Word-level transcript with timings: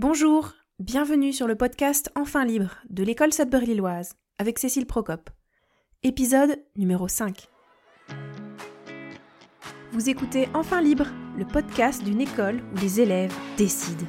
Bonjour, 0.00 0.52
bienvenue 0.78 1.32
sur 1.32 1.48
le 1.48 1.56
podcast 1.56 2.08
Enfin 2.14 2.44
libre 2.44 2.76
de 2.88 3.02
l'école 3.02 3.32
Sudbury-Lilloise 3.32 4.12
avec 4.38 4.60
Cécile 4.60 4.86
Procope. 4.86 5.28
Épisode 6.04 6.56
numéro 6.76 7.08
5. 7.08 7.48
Vous 9.90 10.08
écoutez 10.08 10.48
Enfin 10.54 10.82
libre, 10.82 11.06
le 11.36 11.44
podcast 11.44 12.04
d'une 12.04 12.20
école 12.20 12.60
où 12.72 12.80
les 12.80 13.00
élèves 13.00 13.34
décident. 13.56 14.06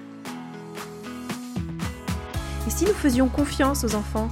Et 2.67 2.69
si 2.69 2.85
nous 2.85 2.93
faisions 2.93 3.27
confiance 3.27 3.83
aux 3.83 3.95
enfants? 3.95 4.29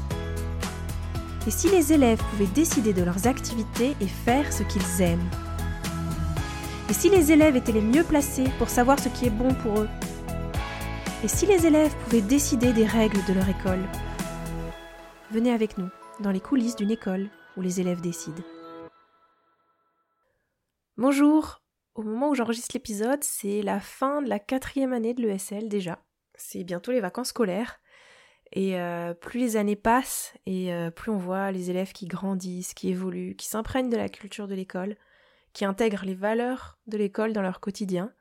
Et 1.47 1.51
si 1.51 1.71
les 1.71 1.91
élèves 1.91 2.21
pouvaient 2.29 2.53
décider 2.53 2.93
de 2.93 3.01
leurs 3.01 3.25
activités 3.25 3.95
et 3.99 4.07
faire 4.07 4.53
ce 4.53 4.61
qu'ils 4.61 5.01
aiment? 5.01 5.27
Et 6.87 6.93
si 6.93 7.09
les 7.09 7.31
élèves 7.31 7.55
étaient 7.55 7.71
les 7.71 7.81
mieux 7.81 8.03
placés 8.03 8.45
pour 8.59 8.69
savoir 8.69 8.99
ce 8.99 9.09
qui 9.09 9.25
est 9.25 9.31
bon 9.31 9.55
pour 9.55 9.79
eux? 9.79 9.89
Et 11.23 11.27
si 11.27 11.47
les 11.47 11.65
élèves 11.65 11.95
pouvaient 12.04 12.21
décider 12.21 12.73
des 12.73 12.86
règles 12.86 13.23
de 13.25 13.33
leur 13.33 13.50
école 13.50 13.83
Venez 15.32 15.51
avec 15.51 15.78
nous 15.78 15.89
dans 16.19 16.32
les 16.32 16.39
coulisses 16.39 16.75
d'une 16.75 16.91
école 16.91 17.29
où 17.57 17.61
les 17.61 17.82
élèves 17.82 18.01
décident. 18.01 18.43
Bonjour 20.96 21.61
Au 21.96 22.04
moment 22.04 22.29
où 22.29 22.36
j'enregistre 22.36 22.75
l'épisode, 22.75 23.24
c'est 23.24 23.61
la 23.64 23.79
fin 23.79 24.21
de 24.21 24.29
la 24.29 24.39
quatrième 24.39 24.93
année 24.93 25.14
de 25.14 25.21
l'ESL 25.24 25.68
déjà. 25.68 26.00
C'est 26.36 26.64
bientôt 26.64 26.91
les 26.91 27.01
vacances 27.01 27.29
scolaires. 27.29 27.79
Et 28.54 28.79
euh, 28.79 29.13
plus 29.13 29.39
les 29.39 29.57
années 29.57 29.75
passent 29.75 30.33
et 30.46 30.71
euh, 30.71 30.89
plus 30.91 31.11
on 31.11 31.18
voit 31.18 31.52
les 31.52 31.69
élèves 31.69 31.91
qui 31.91 32.05
grandissent, 32.05 32.73
qui 32.73 32.89
évoluent, 32.89 33.36
qui 33.36 33.47
s'imprègnent 33.47 33.89
de 33.89 33.97
la 33.97 34.08
culture 34.08 34.47
de 34.47 34.55
l'école, 34.55 34.95
qui 35.52 35.66
intègrent 35.66 36.05
les 36.05 36.16
valeurs 36.16 36.77
de 36.88 36.97
l'école 36.97 37.33
dans 37.33 37.41
leur 37.41 37.59
quotidien. 37.59 38.13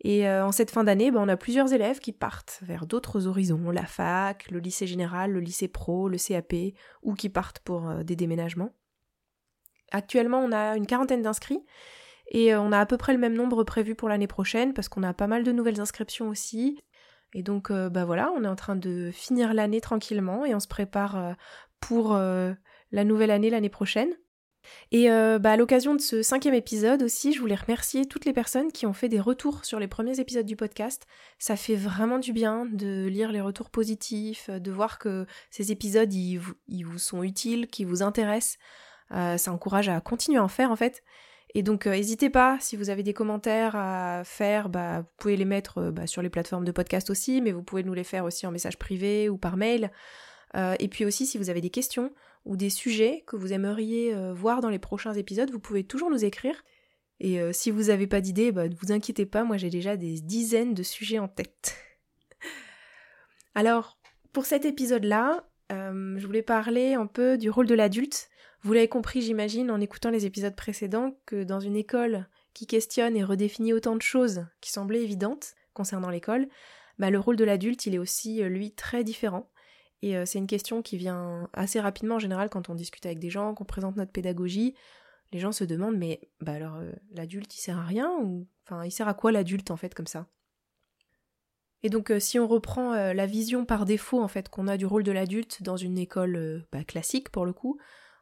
Et 0.00 0.28
euh, 0.28 0.44
en 0.44 0.52
cette 0.52 0.70
fin 0.70 0.84
d'année, 0.84 1.10
ben, 1.10 1.20
on 1.20 1.28
a 1.28 1.36
plusieurs 1.36 1.72
élèves 1.72 1.98
qui 1.98 2.12
partent 2.12 2.58
vers 2.62 2.86
d'autres 2.86 3.26
horizons, 3.26 3.70
la 3.70 3.86
fac, 3.86 4.50
le 4.50 4.58
lycée 4.58 4.86
général, 4.86 5.32
le 5.32 5.40
lycée 5.40 5.68
pro, 5.68 6.08
le 6.08 6.18
CAP, 6.18 6.54
ou 7.02 7.14
qui 7.14 7.28
partent 7.28 7.60
pour 7.60 7.88
euh, 7.88 8.02
des 8.02 8.16
déménagements. 8.16 8.74
Actuellement, 9.92 10.40
on 10.40 10.52
a 10.52 10.76
une 10.76 10.86
quarantaine 10.86 11.22
d'inscrits 11.22 11.64
et 12.30 12.52
euh, 12.52 12.60
on 12.60 12.72
a 12.72 12.80
à 12.80 12.86
peu 12.86 12.96
près 12.96 13.12
le 13.12 13.18
même 13.18 13.34
nombre 13.34 13.64
prévu 13.64 13.94
pour 13.94 14.08
l'année 14.08 14.26
prochaine 14.26 14.74
parce 14.74 14.88
qu'on 14.88 15.02
a 15.02 15.14
pas 15.14 15.26
mal 15.26 15.44
de 15.44 15.52
nouvelles 15.52 15.80
inscriptions 15.80 16.28
aussi. 16.28 16.80
Et 17.36 17.42
donc, 17.42 17.72
bah 17.72 18.04
voilà, 18.04 18.30
on 18.36 18.44
est 18.44 18.48
en 18.48 18.54
train 18.54 18.76
de 18.76 19.10
finir 19.12 19.54
l'année 19.54 19.80
tranquillement 19.80 20.44
et 20.44 20.54
on 20.54 20.60
se 20.60 20.68
prépare 20.68 21.34
pour 21.80 22.12
la 22.14 23.04
nouvelle 23.04 23.32
année 23.32 23.50
l'année 23.50 23.68
prochaine. 23.68 24.14
Et 24.92 25.10
euh, 25.10 25.38
bah, 25.38 25.52
à 25.52 25.56
l'occasion 25.56 25.94
de 25.94 26.00
ce 26.00 26.22
cinquième 26.22 26.54
épisode 26.54 27.02
aussi, 27.02 27.32
je 27.32 27.40
voulais 27.40 27.54
remercier 27.54 28.06
toutes 28.06 28.24
les 28.24 28.32
personnes 28.32 28.72
qui 28.72 28.86
ont 28.86 28.92
fait 28.92 29.08
des 29.08 29.20
retours 29.20 29.64
sur 29.64 29.78
les 29.78 29.88
premiers 29.88 30.20
épisodes 30.20 30.46
du 30.46 30.56
podcast. 30.56 31.06
Ça 31.38 31.56
fait 31.56 31.76
vraiment 31.76 32.18
du 32.18 32.32
bien 32.32 32.66
de 32.66 33.06
lire 33.06 33.32
les 33.32 33.40
retours 33.40 33.70
positifs, 33.70 34.50
de 34.50 34.70
voir 34.70 34.98
que 34.98 35.26
ces 35.50 35.72
épisodes, 35.72 36.12
ils 36.12 36.38
vous, 36.38 36.98
sont 36.98 37.22
utiles, 37.22 37.66
qu'ils 37.68 37.86
vous 37.86 38.02
intéressent. 38.02 38.58
Euh, 39.12 39.36
ça 39.36 39.52
encourage 39.52 39.88
à 39.88 40.00
continuer 40.00 40.38
à 40.38 40.44
en 40.44 40.48
faire 40.48 40.70
en 40.70 40.76
fait. 40.76 41.02
Et 41.56 41.62
donc 41.62 41.86
euh, 41.86 41.92
n'hésitez 41.92 42.30
pas, 42.30 42.58
si 42.60 42.76
vous 42.76 42.90
avez 42.90 43.02
des 43.02 43.14
commentaires 43.14 43.76
à 43.76 44.22
faire, 44.24 44.68
bah, 44.68 45.00
vous 45.00 45.08
pouvez 45.18 45.36
les 45.36 45.44
mettre 45.44 45.90
bah, 45.90 46.06
sur 46.06 46.22
les 46.22 46.30
plateformes 46.30 46.64
de 46.64 46.72
podcast 46.72 47.10
aussi, 47.10 47.40
mais 47.40 47.52
vous 47.52 47.62
pouvez 47.62 47.84
nous 47.84 47.94
les 47.94 48.04
faire 48.04 48.24
aussi 48.24 48.46
en 48.46 48.50
message 48.50 48.78
privé 48.78 49.28
ou 49.28 49.38
par 49.38 49.56
mail. 49.56 49.90
et 50.56 50.88
puis 50.88 51.04
aussi 51.04 51.26
si 51.26 51.36
vous 51.38 51.50
avez 51.50 51.60
des 51.60 51.70
questions, 51.70 52.12
ou 52.44 52.56
des 52.56 52.70
sujets 52.70 53.24
que 53.26 53.36
vous 53.36 53.52
aimeriez 53.52 54.14
euh, 54.14 54.32
voir 54.32 54.60
dans 54.60 54.68
les 54.68 54.78
prochains 54.78 55.14
épisodes, 55.14 55.50
vous 55.50 55.60
pouvez 55.60 55.84
toujours 55.84 56.10
nous 56.10 56.24
écrire. 56.24 56.62
Et 57.20 57.40
euh, 57.40 57.52
si 57.52 57.70
vous 57.70 57.84
n'avez 57.84 58.06
pas 58.06 58.20
d'idée, 58.20 58.52
bah, 58.52 58.68
ne 58.68 58.74
vous 58.74 58.92
inquiétez 58.92 59.26
pas, 59.26 59.44
moi 59.44 59.56
j'ai 59.56 59.70
déjà 59.70 59.96
des 59.96 60.20
dizaines 60.20 60.74
de 60.74 60.82
sujets 60.82 61.18
en 61.18 61.28
tête. 61.28 61.76
Alors, 63.54 63.98
pour 64.32 64.46
cet 64.46 64.64
épisode-là, 64.64 65.48
euh, 65.72 66.18
je 66.18 66.26
voulais 66.26 66.42
parler 66.42 66.94
un 66.94 67.06
peu 67.06 67.38
du 67.38 67.50
rôle 67.50 67.66
de 67.66 67.74
l'adulte. 67.74 68.28
Vous 68.62 68.72
l'avez 68.72 68.88
compris, 68.88 69.22
j'imagine, 69.22 69.70
en 69.70 69.80
écoutant 69.80 70.10
les 70.10 70.26
épisodes 70.26 70.56
précédents, 70.56 71.16
que 71.26 71.44
dans 71.44 71.60
une 71.60 71.76
école 71.76 72.26
qui 72.52 72.66
questionne 72.66 73.16
et 73.16 73.24
redéfinit 73.24 73.72
autant 73.72 73.96
de 73.96 74.02
choses 74.02 74.46
qui 74.60 74.70
semblaient 74.70 75.02
évidentes 75.02 75.54
concernant 75.72 76.10
l'école, 76.10 76.48
bah, 76.98 77.10
le 77.10 77.18
rôle 77.18 77.36
de 77.36 77.44
l'adulte, 77.44 77.86
il 77.86 77.94
est 77.94 77.98
aussi, 77.98 78.42
lui, 78.42 78.72
très 78.72 79.04
différent. 79.04 79.50
Et 80.04 80.18
euh, 80.18 80.26
c'est 80.26 80.38
une 80.38 80.46
question 80.46 80.82
qui 80.82 80.98
vient 80.98 81.48
assez 81.54 81.80
rapidement 81.80 82.16
en 82.16 82.18
général 82.18 82.50
quand 82.50 82.68
on 82.68 82.74
discute 82.74 83.06
avec 83.06 83.18
des 83.18 83.30
gens, 83.30 83.54
qu'on 83.54 83.64
présente 83.64 83.96
notre 83.96 84.12
pédagogie. 84.12 84.74
Les 85.32 85.38
gens 85.38 85.50
se 85.50 85.64
demandent 85.64 85.96
mais 85.96 86.20
bah 86.42 86.52
alors 86.52 86.76
euh, 86.76 86.92
l'adulte 87.10 87.56
il 87.56 87.60
sert 87.60 87.78
à 87.78 87.84
rien 87.84 88.12
ou 88.20 88.46
enfin 88.64 88.84
il 88.84 88.90
sert 88.90 89.08
à 89.08 89.14
quoi 89.14 89.32
l'adulte 89.32 89.70
en 89.70 89.78
fait 89.78 89.94
comme 89.94 90.06
ça? 90.06 90.26
Et 91.82 91.88
donc 91.88 92.10
euh, 92.10 92.20
si 92.20 92.38
on 92.38 92.46
reprend 92.46 92.92
la 92.92 93.24
vision 93.24 93.64
par 93.64 93.86
défaut 93.86 94.20
en 94.20 94.28
fait 94.28 94.50
qu'on 94.50 94.68
a 94.68 94.76
du 94.76 94.84
rôle 94.84 95.04
de 95.04 95.12
l'adulte 95.12 95.62
dans 95.62 95.78
une 95.78 95.96
école 95.96 96.66
bah, 96.70 96.84
classique 96.84 97.30
pour 97.30 97.46
le 97.46 97.54
coup, 97.54 97.78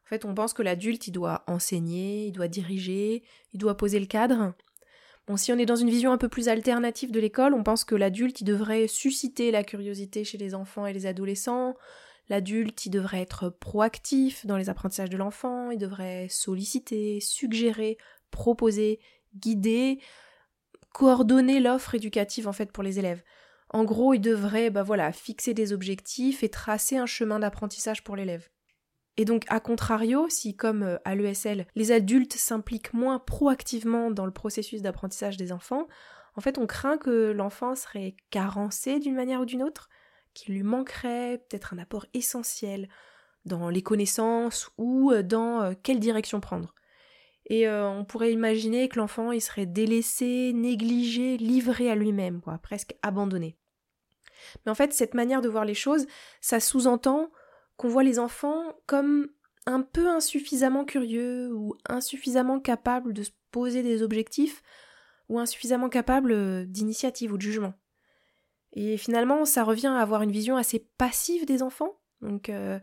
en 0.06 0.08
fait 0.08 0.24
on 0.24 0.36
pense 0.36 0.52
que 0.52 0.62
l'adulte 0.62 1.08
il 1.08 1.12
doit 1.12 1.42
enseigner, 1.48 2.26
il 2.26 2.32
doit 2.32 2.46
diriger, 2.46 3.24
il 3.52 3.58
doit 3.58 3.76
poser 3.76 3.98
le 3.98 4.06
cadre, 4.06 4.54
Si 5.36 5.52
on 5.52 5.58
est 5.58 5.66
dans 5.66 5.76
une 5.76 5.90
vision 5.90 6.12
un 6.12 6.18
peu 6.18 6.28
plus 6.28 6.48
alternative 6.48 7.10
de 7.10 7.20
l'école, 7.20 7.54
on 7.54 7.62
pense 7.62 7.84
que 7.84 7.94
l'adulte, 7.94 8.40
il 8.40 8.44
devrait 8.44 8.86
susciter 8.88 9.50
la 9.50 9.64
curiosité 9.64 10.24
chez 10.24 10.38
les 10.38 10.54
enfants 10.54 10.86
et 10.86 10.92
les 10.92 11.06
adolescents. 11.06 11.74
L'adulte, 12.28 12.86
il 12.86 12.90
devrait 12.90 13.20
être 13.20 13.48
proactif 13.48 14.46
dans 14.46 14.56
les 14.56 14.68
apprentissages 14.68 15.10
de 15.10 15.16
l'enfant, 15.16 15.70
il 15.70 15.78
devrait 15.78 16.28
solliciter, 16.30 17.20
suggérer, 17.20 17.98
proposer, 18.30 19.00
guider, 19.36 19.98
coordonner 20.92 21.60
l'offre 21.60 21.94
éducative 21.94 22.48
en 22.48 22.52
fait 22.52 22.70
pour 22.70 22.82
les 22.82 22.98
élèves. 22.98 23.22
En 23.70 23.84
gros, 23.84 24.14
il 24.14 24.20
devrait 24.20 24.70
bah 24.70 25.12
fixer 25.12 25.54
des 25.54 25.72
objectifs 25.72 26.42
et 26.42 26.48
tracer 26.48 26.96
un 26.96 27.06
chemin 27.06 27.38
d'apprentissage 27.38 28.04
pour 28.04 28.16
l'élève. 28.16 28.48
Et 29.16 29.24
donc, 29.24 29.44
à 29.48 29.60
contrario, 29.60 30.26
si 30.28 30.56
comme 30.56 30.82
euh, 30.82 30.98
à 31.04 31.14
l'ESL, 31.14 31.66
les 31.74 31.92
adultes 31.92 32.34
s'impliquent 32.34 32.94
moins 32.94 33.18
proactivement 33.18 34.10
dans 34.10 34.26
le 34.26 34.32
processus 34.32 34.80
d'apprentissage 34.80 35.36
des 35.36 35.52
enfants, 35.52 35.86
en 36.34 36.40
fait, 36.40 36.56
on 36.56 36.66
craint 36.66 36.96
que 36.96 37.30
l'enfant 37.30 37.74
serait 37.74 38.16
carencé 38.30 38.98
d'une 38.98 39.14
manière 39.14 39.42
ou 39.42 39.44
d'une 39.44 39.62
autre, 39.62 39.90
qu'il 40.32 40.54
lui 40.54 40.62
manquerait 40.62 41.44
peut-être 41.48 41.74
un 41.74 41.78
apport 41.78 42.06
essentiel 42.14 42.88
dans 43.44 43.68
les 43.68 43.82
connaissances 43.82 44.70
ou 44.78 45.12
euh, 45.12 45.22
dans 45.22 45.60
euh, 45.60 45.72
quelle 45.82 46.00
direction 46.00 46.40
prendre. 46.40 46.74
Et 47.50 47.68
on 47.68 48.04
pourrait 48.04 48.32
imaginer 48.32 48.88
que 48.88 48.98
l'enfant 48.98 49.32
il 49.32 49.40
serait 49.40 49.66
délaissé, 49.66 50.52
négligé, 50.54 51.36
livré 51.36 51.90
à 51.90 51.96
lui-même, 51.96 52.40
quoi, 52.40 52.56
presque 52.58 52.94
abandonné. 53.02 53.58
Mais 54.64 54.70
en 54.70 54.76
fait, 54.76 54.92
cette 54.92 55.12
manière 55.12 55.40
de 55.40 55.48
voir 55.48 55.64
les 55.64 55.74
choses, 55.74 56.06
ça 56.40 56.60
sous-entend 56.60 57.30
qu'on 57.82 57.88
voit 57.88 58.04
les 58.04 58.20
enfants 58.20 58.62
comme 58.86 59.28
un 59.66 59.82
peu 59.82 60.06
insuffisamment 60.08 60.84
curieux 60.84 61.52
ou 61.52 61.74
insuffisamment 61.88 62.60
capables 62.60 63.12
de 63.12 63.24
se 63.24 63.32
poser 63.50 63.82
des 63.82 64.04
objectifs 64.04 64.62
ou 65.28 65.40
insuffisamment 65.40 65.88
capables 65.88 66.30
euh, 66.30 66.64
d'initiative 66.64 67.32
ou 67.32 67.36
de 67.38 67.42
jugement. 67.42 67.74
Et 68.72 68.96
finalement, 68.96 69.44
ça 69.44 69.64
revient 69.64 69.88
à 69.88 69.98
avoir 69.98 70.22
une 70.22 70.30
vision 70.30 70.56
assez 70.56 70.78
passive 70.96 71.44
des 71.44 71.60
enfants, 71.60 71.98
donc 72.20 72.50
euh, 72.50 72.78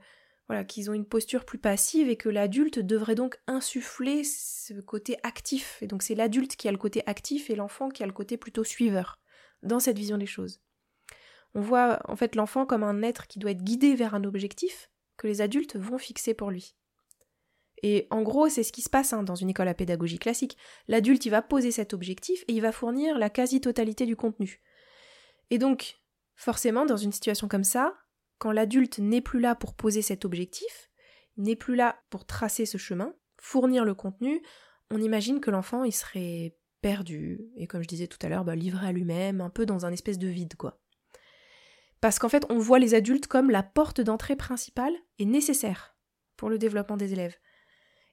voilà, 0.48 0.66
qu'ils 0.66 0.92
ont 0.92 0.94
une 0.94 1.08
posture 1.08 1.46
plus 1.46 1.60
passive 1.60 2.10
et 2.10 2.18
que 2.18 2.28
l'adulte 2.28 2.80
devrait 2.80 3.16
donc 3.16 3.40
insuffler 3.48 4.26
ce 4.26 4.74
côté 4.82 5.16
actif. 5.24 5.78
Et 5.82 5.88
donc 5.88 6.04
c'est 6.04 6.14
l'adulte 6.14 6.58
qui 6.58 6.68
a 6.68 6.74
le 6.74 6.78
côté 6.78 7.04
actif 7.06 7.50
et 7.50 7.56
l'enfant 7.56 7.88
qui 7.88 8.04
a 8.04 8.06
le 8.06 8.12
côté 8.12 8.36
plutôt 8.36 8.66
suiveur 8.66 9.18
dans 9.64 9.80
cette 9.80 9.98
vision 9.98 10.18
des 10.18 10.26
choses. 10.26 10.60
On 11.56 11.62
voit 11.62 12.02
en 12.06 12.18
fait 12.18 12.36
l'enfant 12.36 12.66
comme 12.66 12.84
un 12.84 13.02
être 13.02 13.28
qui 13.28 13.40
doit 13.40 13.52
être 13.52 13.64
guidé 13.64 13.96
vers 13.96 14.14
un 14.14 14.26
objectif 14.26 14.89
que 15.20 15.28
les 15.28 15.42
adultes 15.42 15.76
vont 15.76 16.00
fixer 16.00 16.34
pour 16.34 16.50
lui. 16.50 16.76
Et 17.84 18.08
en 18.10 18.24
gros, 18.24 18.50
c'est 18.50 18.64
ce 18.64 18.72
qui 18.72 18.82
se 18.82 18.90
passe 18.90 19.14
hein, 19.14 19.22
dans 19.22 19.36
une 19.36 19.50
école 19.50 19.68
à 19.68 19.74
pédagogie 19.74 20.18
classique. 20.18 20.58
L'adulte, 20.88 21.26
il 21.26 21.30
va 21.30 21.42
poser 21.42 21.72
cet 21.72 21.94
objectif 21.94 22.44
et 22.48 22.54
il 22.54 22.62
va 22.62 22.72
fournir 22.72 23.18
la 23.18 23.30
quasi-totalité 23.30 24.06
du 24.06 24.16
contenu. 24.16 24.62
Et 25.50 25.58
donc, 25.58 26.00
forcément, 26.36 26.86
dans 26.86 26.98
une 26.98 27.12
situation 27.12 27.48
comme 27.48 27.64
ça, 27.64 27.96
quand 28.38 28.52
l'adulte 28.52 29.00
n'est 29.00 29.22
plus 29.22 29.40
là 29.40 29.56
pour 29.56 29.74
poser 29.74 30.02
cet 30.02 30.26
objectif, 30.26 30.90
n'est 31.38 31.56
plus 31.56 31.76
là 31.76 32.02
pour 32.10 32.26
tracer 32.26 32.66
ce 32.66 32.78
chemin, 32.78 33.14
fournir 33.38 33.86
le 33.86 33.94
contenu, 33.94 34.42
on 34.90 35.02
imagine 35.02 35.40
que 35.40 35.52
l'enfant, 35.52 35.84
il 35.84 35.94
serait 35.94 36.56
perdu, 36.82 37.42
et 37.58 37.68
comme 37.68 37.84
je 37.84 37.88
disais 37.88 38.08
tout 38.08 38.18
à 38.22 38.30
l'heure, 38.30 38.46
bah, 38.46 38.56
livré 38.56 38.88
à 38.88 38.92
lui-même, 38.92 39.42
un 39.42 39.50
peu 39.50 39.66
dans 39.66 39.86
un 39.86 39.92
espèce 39.92 40.18
de 40.18 40.28
vide, 40.28 40.56
quoi. 40.56 40.80
Parce 42.02 42.20
qu'en 42.20 42.30
fait, 42.30 42.46
on 42.50 42.58
voit 42.58 42.80
les 42.80 42.94
adultes 42.94 43.28
comme 43.28 43.52
la 43.52 43.64
porte 43.64 44.00
d'entrée 44.00 44.38
principale 44.38 44.94
et 45.20 45.26
nécessaire 45.26 45.96
pour 46.38 46.50
le 46.50 46.58
développement 46.58 46.98
des 46.98 47.14
élèves. 47.14 47.36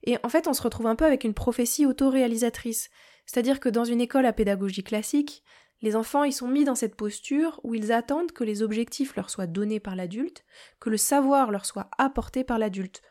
Et 0.02 0.18
en 0.22 0.28
fait, 0.28 0.46
on 0.46 0.52
se 0.52 0.62
retrouve 0.62 0.86
un 0.86 0.96
peu 0.96 1.04
avec 1.04 1.24
une 1.24 1.34
prophétie 1.34 1.86
autoréalisatrice. 1.86 2.90
C'est-à-dire 3.24 3.60
que 3.60 3.68
dans 3.68 3.84
une 3.84 4.00
école 4.00 4.26
à 4.26 4.32
pédagogie 4.32 4.84
classique, 4.84 5.42
les 5.82 5.96
enfants 5.96 6.30
sont 6.30 6.48
mis 6.48 6.64
dans 6.64 6.74
cette 6.74 6.96
posture 6.96 7.60
où 7.62 7.74
ils 7.74 7.92
attendent 7.92 8.32
que 8.32 8.44
les 8.44 8.62
objectifs 8.62 9.14
leur 9.16 9.30
soient 9.30 9.46
donnés 9.46 9.80
par 9.80 9.96
l'adulte, 9.96 10.44
que 10.80 10.90
le 10.90 10.96
savoir 10.96 11.50
leur 11.50 11.66
soit 11.66 11.90
apporté 11.98 12.44
par 12.44 12.58
l'adulte. 12.58 13.02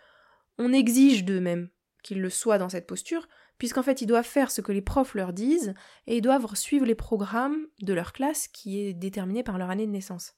On 0.58 0.74
exige 0.74 1.26
d'eux-mêmes 1.26 1.70
qu'ils 2.02 2.22
le 2.22 2.30
soient 2.30 2.58
dans 2.58 2.70
cette 2.70 2.88
posture, 2.88 3.28
puisqu'en 3.58 3.84
fait 3.84 4.02
ils 4.02 4.08
doivent 4.08 4.26
faire 4.26 4.52
ce 4.52 4.62
que 4.62 4.72
les 4.72 4.82
profs 4.82 5.16
leur 5.16 5.34
disent 5.34 5.74
et 6.08 6.18
ils 6.18 6.22
doivent 6.22 6.54
suivre 6.56 6.86
les 6.86 6.96
programmes 6.96 7.68
de 7.82 7.94
leur 7.94 8.14
classe 8.14 8.48
qui 8.48 8.82
est 8.82 8.94
déterminé 8.94 9.44
par 9.44 9.58
leur 9.58 9.70
année 9.70 9.88
de 9.88 9.92
naissance. 9.92 10.36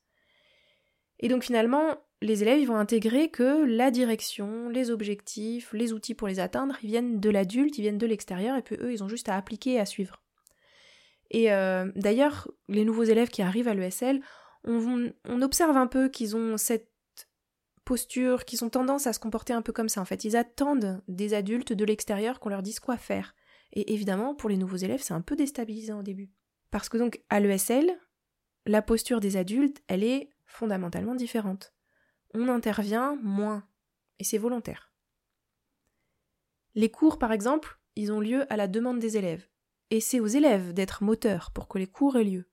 Et 1.20 1.30
donc 1.30 1.44
finalement, 1.44 1.98
les 2.22 2.42
élèves 2.42 2.60
ils 2.60 2.68
vont 2.68 2.78
intégrer 2.78 3.30
que 3.30 3.66
la 3.66 3.92
direction, 3.92 4.70
les 4.70 4.90
objectifs, 4.90 5.74
les 5.74 5.94
outils 5.94 6.16
pour 6.16 6.28
les 6.28 6.40
atteindre, 6.40 6.76
ils 6.82 6.90
viennent 6.90 7.20
de 7.20 7.30
l'adulte, 7.30 7.78
ils 7.78 7.82
viennent 7.82 7.98
de 7.98 8.08
l'extérieur, 8.08 8.58
et 8.58 8.62
puis 8.62 8.78
eux, 8.80 8.92
ils 8.92 9.04
ont 9.04 9.10
juste 9.10 9.30
à 9.30 9.36
appliquer 9.36 9.74
et 9.74 9.80
à 9.80 9.86
suivre. 9.86 10.22
Et 11.30 11.52
euh, 11.52 11.92
d'ailleurs, 11.96 12.50
les 12.70 12.86
nouveaux 12.86 13.04
élèves 13.04 13.30
qui 13.30 13.42
arrivent 13.42 13.68
à 13.68 13.74
l'ESL, 13.74 14.22
on, 14.64 15.12
on 15.26 15.42
observe 15.42 15.78
un 15.78 15.88
peu 15.88 16.10
qu'ils 16.10 16.36
ont 16.36 16.58
cette 16.58 16.90
posture, 17.86 18.46
qu'ils 18.46 18.66
ont 18.66 18.70
tendance 18.70 19.08
à 19.08 19.14
se 19.14 19.20
comporter 19.20 19.54
un 19.54 19.62
peu 19.62 19.72
comme 19.72 19.90
ça. 19.90 20.02
En 20.02 20.06
fait, 20.06 20.26
ils 20.26 20.36
attendent 20.36 21.02
des 21.08 21.34
adultes 21.34 21.74
de 21.74 21.86
l'extérieur 21.86 22.40
qu'on 22.40 22.50
leur 22.50 22.64
dise 22.64 22.80
quoi 22.80 22.98
faire. 22.98 23.36
Et 23.74 23.94
évidemment, 23.94 24.36
pour 24.36 24.50
les 24.50 24.58
nouveaux 24.58 24.78
élèves, 24.78 25.02
c'est 25.02 25.14
un 25.14 25.22
peu 25.22 25.36
déstabilisant 25.36 26.00
au 26.00 26.04
début. 26.04 26.32
Parce 26.72 26.90
que 26.90 26.98
donc, 26.98 27.22
à 27.30 27.40
l'ESL, 27.40 27.98
la 28.66 28.82
posture 28.82 29.20
des 29.20 29.38
adultes, 29.38 29.82
elle 29.88 30.04
est 30.04 30.30
fondamentalement 30.46 31.16
différente. 31.16 31.74
On 32.34 32.48
intervient 32.48 33.18
moins, 33.22 33.68
et 34.20 34.24
c'est 34.24 34.38
volontaire. 34.38 34.92
Les 36.76 36.92
cours, 36.92 37.18
par 37.18 37.32
exemple, 37.32 37.80
ils 37.96 38.12
ont 38.12 38.20
lieu 38.20 38.52
à 38.52 38.58
la 38.58 38.68
demande 38.68 39.00
des 39.00 39.18
élèves, 39.18 39.48
et 39.90 40.00
c'est 40.00 40.20
aux 40.20 40.28
élèves 40.28 40.74
d'être 40.74 41.04
moteurs 41.04 41.52
pour 41.52 41.68
que 41.68 41.80
les 41.80 41.88
cours 41.88 42.18
aient 42.18 42.24
lieu. 42.24 42.50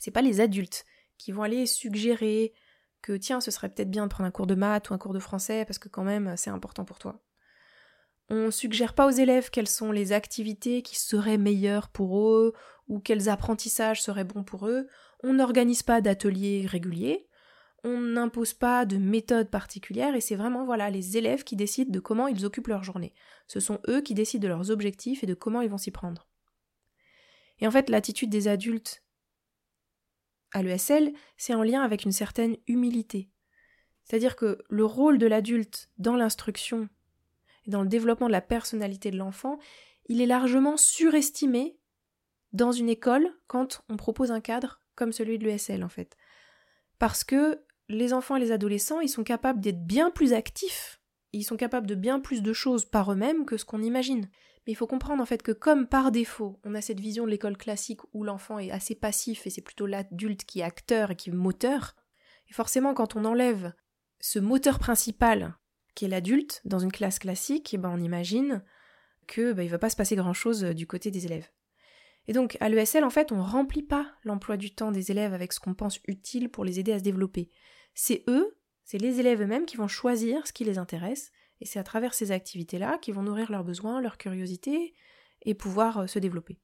C'est 0.00 0.10
pas 0.10 0.22
les 0.22 0.40
adultes 0.40 0.84
qui 1.18 1.32
vont 1.32 1.42
aller 1.42 1.66
suggérer, 1.66 2.54
que 3.02 3.12
tiens, 3.12 3.40
ce 3.40 3.50
serait 3.50 3.68
peut-être 3.68 3.90
bien 3.90 4.04
de 4.04 4.10
prendre 4.10 4.26
un 4.26 4.32
cours 4.32 4.46
de 4.46 4.54
maths 4.54 4.90
ou 4.90 4.94
un 4.94 4.98
cours 4.98 5.12
de 5.14 5.18
français 5.18 5.64
parce 5.64 5.78
que 5.78 5.88
quand 5.88 6.02
même 6.02 6.34
c'est 6.36 6.50
important 6.50 6.84
pour 6.84 6.98
toi. 6.98 7.22
On 8.28 8.50
suggère 8.50 8.94
pas 8.94 9.06
aux 9.06 9.10
élèves 9.10 9.50
quelles 9.50 9.68
sont 9.68 9.92
les 9.92 10.12
activités 10.12 10.82
qui 10.82 10.98
seraient 10.98 11.38
meilleures 11.38 11.88
pour 11.88 12.20
eux 12.20 12.54
ou 12.88 12.98
quels 12.98 13.28
apprentissages 13.28 14.02
seraient 14.02 14.24
bons 14.24 14.42
pour 14.42 14.66
eux. 14.66 14.88
On 15.22 15.34
n'organise 15.34 15.84
pas 15.84 16.00
d'ateliers 16.00 16.66
réguliers. 16.66 17.28
On 17.86 18.00
n'impose 18.00 18.52
pas 18.52 18.84
de 18.84 18.96
méthode 18.96 19.48
particulière 19.48 20.16
et 20.16 20.20
c'est 20.20 20.34
vraiment 20.34 20.64
voilà 20.64 20.90
les 20.90 21.16
élèves 21.16 21.44
qui 21.44 21.54
décident 21.54 21.92
de 21.92 22.00
comment 22.00 22.26
ils 22.26 22.44
occupent 22.44 22.66
leur 22.66 22.82
journée. 22.82 23.14
Ce 23.46 23.60
sont 23.60 23.80
eux 23.88 24.00
qui 24.00 24.12
décident 24.12 24.42
de 24.42 24.48
leurs 24.48 24.72
objectifs 24.72 25.22
et 25.22 25.26
de 25.26 25.34
comment 25.34 25.60
ils 25.60 25.70
vont 25.70 25.78
s'y 25.78 25.92
prendre. 25.92 26.26
Et 27.60 27.66
en 27.68 27.70
fait, 27.70 27.88
l'attitude 27.88 28.28
des 28.28 28.48
adultes 28.48 29.04
à 30.50 30.64
l'ESL, 30.64 31.12
c'est 31.36 31.54
en 31.54 31.62
lien 31.62 31.80
avec 31.82 32.04
une 32.04 32.10
certaine 32.10 32.56
humilité. 32.66 33.30
C'est-à-dire 34.02 34.34
que 34.34 34.58
le 34.68 34.84
rôle 34.84 35.18
de 35.18 35.28
l'adulte 35.28 35.88
dans 35.96 36.16
l'instruction 36.16 36.88
et 37.66 37.70
dans 37.70 37.82
le 37.82 37.88
développement 37.88 38.26
de 38.26 38.32
la 38.32 38.40
personnalité 38.40 39.12
de 39.12 39.16
l'enfant, 39.16 39.60
il 40.08 40.20
est 40.20 40.26
largement 40.26 40.76
surestimé 40.76 41.78
dans 42.52 42.72
une 42.72 42.88
école 42.88 43.28
quand 43.46 43.84
on 43.88 43.96
propose 43.96 44.32
un 44.32 44.40
cadre 44.40 44.80
comme 44.96 45.12
celui 45.12 45.38
de 45.38 45.44
l'ESL 45.44 45.84
en 45.84 45.88
fait. 45.88 46.16
Parce 46.98 47.22
que 47.22 47.62
les 47.88 48.12
enfants 48.12 48.36
et 48.36 48.40
les 48.40 48.52
adolescents, 48.52 49.00
ils 49.00 49.08
sont 49.08 49.24
capables 49.24 49.60
d'être 49.60 49.86
bien 49.86 50.10
plus 50.10 50.32
actifs, 50.32 51.00
ils 51.32 51.44
sont 51.44 51.56
capables 51.56 51.86
de 51.86 51.94
bien 51.94 52.20
plus 52.20 52.42
de 52.42 52.52
choses 52.52 52.84
par 52.84 53.12
eux-mêmes 53.12 53.44
que 53.44 53.56
ce 53.56 53.64
qu'on 53.64 53.82
imagine. 53.82 54.28
Mais 54.66 54.72
il 54.72 54.76
faut 54.76 54.86
comprendre 54.86 55.22
en 55.22 55.26
fait 55.26 55.42
que 55.42 55.52
comme 55.52 55.86
par 55.86 56.10
défaut, 56.10 56.58
on 56.64 56.74
a 56.74 56.80
cette 56.80 56.98
vision 56.98 57.24
de 57.24 57.30
l'école 57.30 57.56
classique 57.56 58.00
où 58.12 58.24
l'enfant 58.24 58.58
est 58.58 58.72
assez 58.72 58.94
passif 58.94 59.46
et 59.46 59.50
c'est 59.50 59.60
plutôt 59.60 59.86
l'adulte 59.86 60.44
qui 60.44 60.60
est 60.60 60.64
acteur 60.64 61.12
et 61.12 61.16
qui 61.16 61.30
est 61.30 61.34
moteur, 61.34 61.94
et 62.48 62.52
forcément 62.52 62.94
quand 62.94 63.16
on 63.16 63.24
enlève 63.24 63.72
ce 64.20 64.38
moteur 64.38 64.78
principal 64.78 65.56
qui 65.94 66.04
est 66.04 66.08
l'adulte 66.08 66.62
dans 66.64 66.78
une 66.78 66.92
classe 66.92 67.18
classique, 67.18 67.72
eh 67.74 67.78
ben 67.78 67.90
on 67.90 68.00
imagine 68.00 68.64
que 69.26 69.52
ben, 69.52 69.62
il 69.62 69.70
va 69.70 69.78
pas 69.78 69.90
se 69.90 69.96
passer 69.96 70.16
grand 70.16 70.32
chose 70.32 70.64
euh, 70.64 70.74
du 70.74 70.86
côté 70.86 71.10
des 71.10 71.26
élèves. 71.26 71.48
Et 72.28 72.32
donc 72.32 72.56
à 72.60 72.68
l'ESL 72.68 73.04
en 73.04 73.10
fait 73.10 73.30
on 73.30 73.42
remplit 73.42 73.82
pas 73.82 74.12
l'emploi 74.24 74.56
du 74.56 74.74
temps 74.74 74.90
des 74.90 75.10
élèves 75.10 75.32
avec 75.32 75.52
ce 75.52 75.60
qu'on 75.60 75.74
pense 75.74 76.00
utile 76.06 76.48
pour 76.48 76.64
les 76.64 76.80
aider 76.80 76.92
à 76.92 76.98
se 76.98 77.04
développer. 77.04 77.50
C'est 77.98 78.24
eux, 78.28 78.58
c'est 78.84 78.98
les 78.98 79.20
élèves 79.20 79.40
eux-mêmes 79.40 79.64
qui 79.64 79.78
vont 79.78 79.88
choisir 79.88 80.46
ce 80.46 80.52
qui 80.52 80.64
les 80.64 80.76
intéresse 80.76 81.32
et 81.60 81.64
c'est 81.64 81.78
à 81.78 81.82
travers 81.82 82.12
ces 82.12 82.30
activités-là 82.30 82.98
qu'ils 82.98 83.14
vont 83.14 83.22
nourrir 83.22 83.50
leurs 83.50 83.64
besoins, 83.64 84.02
leur 84.02 84.18
curiosité 84.18 84.94
et 85.42 85.54
pouvoir 85.54 86.00
euh, 86.00 86.06
se 86.06 86.18
développer. 86.18 86.60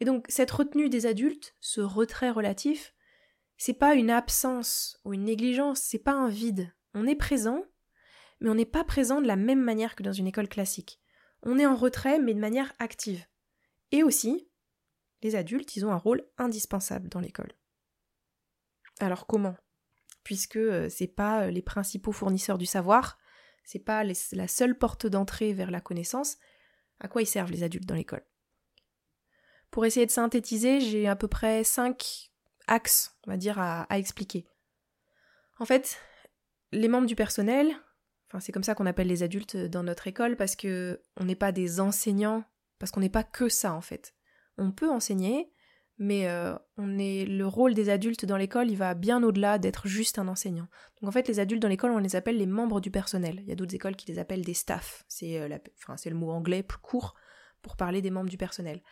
Et 0.00 0.04
donc 0.04 0.26
cette 0.28 0.50
retenue 0.50 0.90
des 0.90 1.06
adultes, 1.06 1.56
ce 1.58 1.80
retrait 1.80 2.30
relatif, 2.30 2.94
c'est 3.56 3.72
pas 3.72 3.94
une 3.94 4.10
absence 4.10 5.00
ou 5.06 5.14
une 5.14 5.24
négligence, 5.24 5.80
c'est 5.80 5.98
pas 5.98 6.12
un 6.12 6.28
vide. 6.28 6.70
On 6.92 7.06
est 7.06 7.16
présent, 7.16 7.64
mais 8.40 8.50
on 8.50 8.54
n'est 8.54 8.66
pas 8.66 8.84
présent 8.84 9.22
de 9.22 9.26
la 9.26 9.36
même 9.36 9.62
manière 9.62 9.96
que 9.96 10.02
dans 10.02 10.12
une 10.12 10.26
école 10.26 10.48
classique. 10.48 11.00
On 11.44 11.58
est 11.58 11.66
en 11.66 11.76
retrait, 11.76 12.18
mais 12.18 12.34
de 12.34 12.40
manière 12.40 12.74
active. 12.78 13.24
Et 13.90 14.02
aussi, 14.02 14.50
les 15.22 15.34
adultes, 15.34 15.76
ils 15.76 15.86
ont 15.86 15.92
un 15.92 15.96
rôle 15.96 16.28
indispensable 16.36 17.08
dans 17.08 17.20
l'école. 17.20 17.54
Alors 19.00 19.26
comment? 19.26 19.56
Puisque 20.24 20.56
euh, 20.56 20.88
c'est 20.88 21.08
pas 21.08 21.42
euh, 21.42 21.50
les 21.50 21.62
principaux 21.62 22.12
fournisseurs 22.12 22.58
du 22.58 22.66
savoir, 22.66 23.18
c'est 23.64 23.78
pas 23.78 24.04
la 24.04 24.48
seule 24.48 24.76
porte 24.76 25.06
d'entrée 25.06 25.52
vers 25.52 25.70
la 25.70 25.80
connaissance. 25.80 26.36
À 27.00 27.08
quoi 27.08 27.22
ils 27.22 27.26
servent 27.26 27.50
les 27.50 27.62
adultes 27.62 27.86
dans 27.86 27.94
l'école? 27.94 28.24
Pour 29.70 29.86
essayer 29.86 30.06
de 30.06 30.10
synthétiser, 30.10 30.80
j'ai 30.80 31.08
à 31.08 31.16
peu 31.16 31.28
près 31.28 31.64
cinq 31.64 32.30
axes, 32.66 33.16
on 33.26 33.30
va 33.30 33.36
dire, 33.36 33.58
à, 33.58 33.86
expliquer. 33.98 34.46
En 35.58 35.64
fait, 35.64 35.98
les 36.72 36.88
membres 36.88 37.06
du 37.06 37.16
personnel, 37.16 37.74
enfin 38.28 38.40
c'est 38.40 38.52
comme 38.52 38.64
ça 38.64 38.74
qu'on 38.74 38.86
appelle 38.86 39.06
les 39.06 39.22
adultes 39.22 39.56
dans 39.56 39.82
notre 39.82 40.06
école 40.06 40.36
parce 40.36 40.56
que 40.56 41.00
on 41.16 41.24
n'est 41.24 41.36
pas 41.36 41.52
des 41.52 41.80
enseignants, 41.80 42.44
parce 42.78 42.90
qu'on 42.90 43.00
n'est 43.00 43.08
pas 43.08 43.24
que 43.24 43.48
ça 43.48 43.72
en 43.72 43.80
fait. 43.80 44.14
On 44.58 44.72
peut 44.72 44.90
enseigner, 44.90 45.52
mais 46.02 46.26
euh, 46.26 46.52
le 46.78 47.44
rôle 47.44 47.74
des 47.74 47.88
adultes 47.88 48.26
dans 48.26 48.36
l'école, 48.36 48.68
il 48.68 48.76
va 48.76 48.94
bien 48.94 49.22
au-delà 49.22 49.58
d'être 49.58 49.86
juste 49.86 50.18
un 50.18 50.26
enseignant. 50.26 50.66
Donc 51.00 51.08
en 51.08 51.12
fait, 51.12 51.28
les 51.28 51.38
adultes 51.38 51.62
dans 51.62 51.68
l'école, 51.68 51.92
on 51.92 51.98
les 51.98 52.16
appelle 52.16 52.38
les 52.38 52.46
membres 52.46 52.80
du 52.80 52.90
personnel. 52.90 53.38
Il 53.42 53.46
y 53.46 53.52
a 53.52 53.54
d'autres 53.54 53.76
écoles 53.76 53.94
qui 53.94 54.10
les 54.10 54.18
appellent 54.18 54.44
des 54.44 54.52
staffs. 54.52 55.04
C'est 55.06 55.38
euh, 55.38 55.48
le 55.48 56.14
mot 56.14 56.32
anglais 56.32 56.64
plus 56.64 56.78
court 56.78 57.14
pour 57.62 57.76
parler 57.76 58.02
des 58.02 58.10
membres 58.10 58.28
du 58.28 58.36
personnel. 58.36 58.82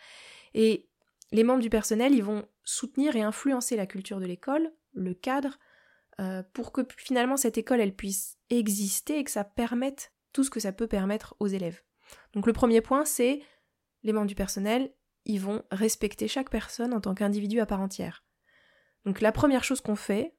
Et 0.55 0.89
les 1.33 1.43
membres 1.43 1.63
du 1.63 1.69
personnel, 1.69 2.15
ils 2.15 2.23
vont 2.23 2.47
soutenir 2.63 3.17
et 3.17 3.23
influencer 3.23 3.75
la 3.75 3.87
culture 3.87 4.21
de 4.21 4.27
l'école, 4.27 4.73
le 4.93 5.13
cadre, 5.13 5.59
euh, 6.21 6.45
pour 6.53 6.71
que 6.71 6.83
finalement 6.97 7.37
cette 7.37 7.59
école, 7.59 7.81
elle 7.81 7.95
puisse 7.95 8.39
exister 8.51 9.19
et 9.19 9.25
que 9.25 9.33
ça 9.33 9.43
permette 9.43 10.13
tout 10.33 10.45
ce 10.45 10.51
que 10.51 10.61
ça 10.61 10.71
peut 10.71 10.87
permettre 10.87 11.35
aux 11.41 11.49
élèves. 11.49 11.83
Donc 12.35 12.47
le 12.47 12.53
premier 12.53 12.81
point, 12.81 13.05
c'est 13.05 13.41
les 14.05 14.13
membres 14.13 14.29
du 14.29 14.37
personnel, 14.37 14.93
ils 15.25 15.41
vont 15.41 15.63
respecter 15.71 16.29
chaque 16.29 16.51
personne 16.51 16.93
en 16.93 17.01
tant 17.01 17.15
qu'individu 17.15 17.61
à 17.61 17.67
part 17.67 17.81
entière. 17.81 18.25
Donc 19.05 19.21
la 19.21 19.33
première 19.33 19.65
chose 19.65 19.81
qu'on 19.81 19.97
fait 19.97 20.35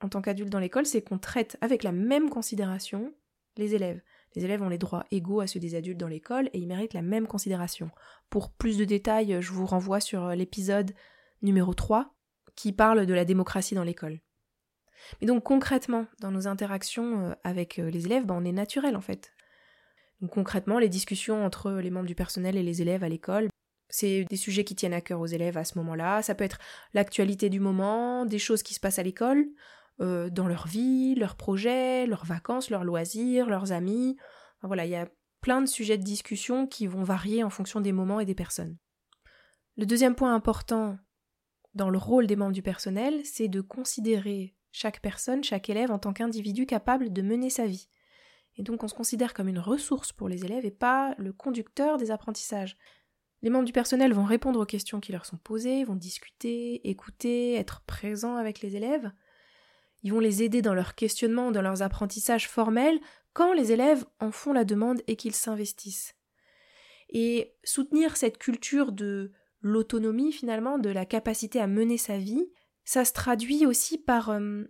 en 0.00 0.08
tant 0.08 0.22
qu'adulte 0.22 0.50
dans 0.50 0.58
l'école, 0.58 0.86
c'est 0.86 1.02
qu'on 1.02 1.18
traite 1.18 1.58
avec 1.60 1.82
la 1.82 1.92
même 1.92 2.30
considération 2.30 3.14
les 3.56 3.74
élèves. 3.74 4.00
Les 4.34 4.44
élèves 4.44 4.62
ont 4.62 4.68
les 4.68 4.78
droits 4.78 5.04
égaux 5.10 5.40
à 5.40 5.46
ceux 5.46 5.60
des 5.60 5.74
adultes 5.74 5.98
dans 5.98 6.08
l'école 6.08 6.48
et 6.52 6.58
ils 6.58 6.66
méritent 6.66 6.94
la 6.94 7.02
même 7.02 7.26
considération. 7.26 7.90
Pour 8.30 8.52
plus 8.52 8.78
de 8.78 8.84
détails, 8.84 9.36
je 9.40 9.52
vous 9.52 9.66
renvoie 9.66 10.00
sur 10.00 10.28
l'épisode 10.28 10.92
numéro 11.42 11.74
3 11.74 12.14
qui 12.54 12.72
parle 12.72 13.06
de 13.06 13.14
la 13.14 13.24
démocratie 13.24 13.74
dans 13.74 13.84
l'école. 13.84 14.20
Mais 15.20 15.26
donc 15.26 15.44
concrètement, 15.44 16.06
dans 16.20 16.30
nos 16.30 16.46
interactions 16.46 17.26
euh, 17.26 17.34
avec 17.42 17.78
euh, 17.78 17.90
les 17.90 18.06
élèves, 18.06 18.26
ben, 18.26 18.34
on 18.34 18.44
est 18.44 18.52
naturel 18.52 18.96
en 18.96 19.00
fait. 19.00 19.32
Donc 20.20 20.30
concrètement, 20.30 20.78
les 20.78 20.90
discussions 20.90 21.44
entre 21.44 21.72
les 21.72 21.90
membres 21.90 22.06
du 22.06 22.14
personnel 22.14 22.56
et 22.56 22.62
les 22.62 22.82
élèves 22.82 23.02
à 23.02 23.08
l'école, 23.08 23.48
c'est 23.90 24.24
des 24.24 24.36
sujets 24.36 24.64
qui 24.64 24.74
tiennent 24.74 24.94
à 24.94 25.00
cœur 25.00 25.20
aux 25.20 25.26
élèves 25.26 25.58
à 25.58 25.64
ce 25.64 25.78
moment-là. 25.78 26.22
Ça 26.22 26.34
peut 26.34 26.44
être 26.44 26.58
l'actualité 26.94 27.48
du 27.50 27.60
moment, 27.60 28.24
des 28.24 28.38
choses 28.38 28.62
qui 28.62 28.74
se 28.74 28.80
passent 28.80 28.98
à 28.98 29.02
l'école, 29.02 29.46
euh, 30.00 30.30
dans 30.30 30.48
leur 30.48 30.66
vie, 30.66 31.14
leurs 31.14 31.36
projets, 31.36 32.06
leurs 32.06 32.24
vacances, 32.24 32.70
leurs 32.70 32.84
loisirs, 32.84 33.48
leurs 33.48 33.72
amis. 33.72 34.16
voilà, 34.62 34.86
il 34.86 34.90
y 34.90 34.96
a 34.96 35.08
plein 35.40 35.60
de 35.60 35.66
sujets 35.66 35.98
de 35.98 36.02
discussion 36.02 36.66
qui 36.66 36.86
vont 36.86 37.02
varier 37.02 37.42
en 37.44 37.50
fonction 37.50 37.80
des 37.80 37.92
moments 37.92 38.20
et 38.20 38.26
des 38.26 38.34
personnes. 38.34 38.76
Le 39.76 39.86
deuxième 39.86 40.14
point 40.14 40.34
important 40.34 40.98
dans 41.74 41.90
le 41.90 41.98
rôle 41.98 42.26
des 42.26 42.36
membres 42.36 42.52
du 42.52 42.62
personnel, 42.62 43.20
c'est 43.24 43.48
de 43.48 43.60
considérer 43.60 44.54
chaque 44.72 45.00
personne, 45.00 45.44
chaque 45.44 45.70
élève 45.70 45.90
en 45.90 45.98
tant 45.98 46.12
qu'individu 46.12 46.66
capable 46.66 47.12
de 47.12 47.22
mener 47.22 47.50
sa 47.50 47.66
vie. 47.66 47.88
Et 48.56 48.62
donc 48.62 48.82
on 48.82 48.88
se 48.88 48.94
considère 48.94 49.34
comme 49.34 49.48
une 49.48 49.58
ressource 49.58 50.12
pour 50.12 50.28
les 50.28 50.44
élèves 50.44 50.64
et 50.64 50.70
pas 50.70 51.14
le 51.18 51.32
conducteur 51.32 51.96
des 51.96 52.10
apprentissages. 52.10 52.76
Les 53.42 53.50
membres 53.50 53.64
du 53.64 53.72
personnel 53.72 54.12
vont 54.12 54.24
répondre 54.24 54.60
aux 54.60 54.66
questions 54.66 55.00
qui 55.00 55.12
leur 55.12 55.24
sont 55.24 55.38
posées, 55.38 55.84
vont 55.84 55.96
discuter, 55.96 56.88
écouter, 56.88 57.54
être 57.54 57.82
présents 57.86 58.36
avec 58.36 58.60
les 58.60 58.76
élèves. 58.76 59.10
Ils 60.02 60.12
vont 60.12 60.20
les 60.20 60.42
aider 60.42 60.62
dans 60.62 60.74
leurs 60.74 60.94
questionnements, 60.94 61.50
dans 61.50 61.62
leurs 61.62 61.82
apprentissages 61.82 62.48
formels, 62.48 63.00
quand 63.32 63.52
les 63.52 63.72
élèves 63.72 64.04
en 64.18 64.30
font 64.30 64.52
la 64.52 64.64
demande 64.64 65.00
et 65.06 65.16
qu'ils 65.16 65.34
s'investissent. 65.34 66.14
Et 67.10 67.54
soutenir 67.64 68.16
cette 68.16 68.38
culture 68.38 68.92
de 68.92 69.32
l'autonomie 69.62 70.32
finalement, 70.32 70.78
de 70.78 70.90
la 70.90 71.06
capacité 71.06 71.60
à 71.60 71.66
mener 71.66 71.98
sa 71.98 72.18
vie, 72.18 72.50
ça 72.84 73.04
se 73.04 73.12
traduit 73.12 73.66
aussi 73.66 73.98
par 73.98 74.30
euh, 74.30 74.64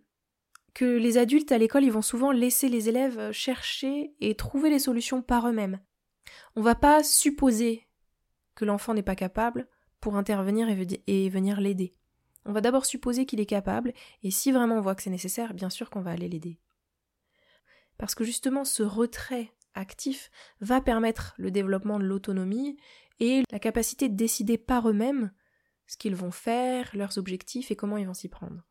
que 0.74 0.84
les 0.84 1.18
adultes 1.18 1.52
à 1.52 1.58
l'école, 1.58 1.84
ils 1.84 1.92
vont 1.92 2.02
souvent 2.02 2.32
laisser 2.32 2.68
les 2.68 2.88
élèves 2.88 3.32
chercher 3.32 4.14
et 4.20 4.34
trouver 4.34 4.70
les 4.70 4.78
solutions 4.78 5.22
par 5.22 5.48
eux-mêmes. 5.48 5.80
On 6.54 6.62
va 6.62 6.74
pas 6.74 7.02
supposer 7.02 7.88
que 8.60 8.66
l'enfant 8.66 8.92
n'est 8.92 9.02
pas 9.02 9.16
capable 9.16 9.66
pour 10.00 10.16
intervenir 10.16 10.68
et, 11.06 11.28
venir 11.30 11.60
l'aider. 11.62 11.94
On 12.44 12.52
va 12.52 12.60
d'abord 12.60 12.84
supposer 12.84 13.24
qu'il 13.24 13.40
est 13.40 13.46
capable, 13.46 13.94
et 14.22 14.30
si 14.30 14.52
vraiment 14.52 14.76
on 14.76 14.80
voit 14.82 14.94
que 14.94 15.02
c'est 15.02 15.08
nécessaire, 15.08 15.54
bien 15.54 15.70
sûr 15.70 15.88
qu'on 15.88 16.02
va 16.02 16.10
aller 16.10 16.28
l'aider. 16.28 16.58
Parce 17.96 18.14
que 18.14 18.24
justement, 18.24 18.64
ce 18.64 18.82
retrait 18.82 19.50
actif 19.74 20.30
va 20.60 20.82
permettre 20.82 21.34
le 21.38 21.50
développement 21.50 21.98
de 21.98 22.04
l'autonomie 22.04 22.76
et 23.18 23.44
la 23.50 23.58
capacité 23.58 24.10
de 24.10 24.16
décider 24.16 24.58
par 24.58 24.88
eux-mêmes 24.88 25.32
ce 25.86 25.96
qu'ils 25.96 26.16
vont 26.16 26.30
faire, 26.30 26.90
leurs 26.94 27.16
objectifs 27.16 27.70
et 27.70 27.76
comment 27.76 27.96
ils 27.96 28.06
vont 28.06 28.14
s'y 28.14 28.28
prendre. 28.28 28.62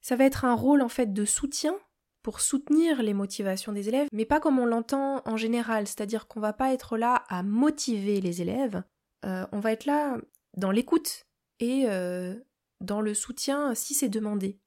Ça 0.00 0.16
va 0.16 0.24
être 0.24 0.46
un 0.46 0.54
rôle 0.54 0.80
en 0.80 0.88
fait 0.88 1.12
de 1.12 1.24
soutien 1.26 1.76
pour 2.22 2.40
soutenir 2.40 3.02
les 3.02 3.14
motivations 3.14 3.72
des 3.72 3.88
élèves, 3.88 4.08
mais 4.12 4.24
pas 4.24 4.40
comme 4.40 4.58
on 4.58 4.66
l'entend 4.66 5.20
en 5.26 5.36
général, 5.36 5.86
c'est-à-dire 5.86 6.26
qu'on 6.26 6.40
va 6.40 6.54
pas 6.54 6.72
être 6.72 6.96
là 6.96 7.24
à 7.28 7.42
motiver 7.42 8.22
les 8.22 8.40
élèves, 8.40 8.82
euh, 9.24 9.46
on 9.52 9.60
va 9.60 9.72
être 9.72 9.86
là 9.86 10.18
dans 10.56 10.70
l'écoute 10.70 11.26
et 11.60 11.84
euh, 11.86 12.34
dans 12.80 13.00
le 13.00 13.14
soutien 13.14 13.74
si 13.74 13.94
c'est 13.94 14.08
demandé. 14.08 14.60